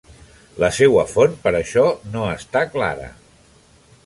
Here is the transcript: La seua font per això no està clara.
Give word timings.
La 0.63 0.69
seua 0.77 1.03
font 1.11 1.37
per 1.45 1.53
això 1.59 1.85
no 2.17 2.27
està 2.39 2.65
clara. 2.75 3.13